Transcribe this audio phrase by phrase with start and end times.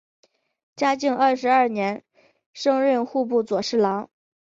[0.75, 2.03] 嘉靖二十二年
[2.53, 4.09] 升任户部右侍郎。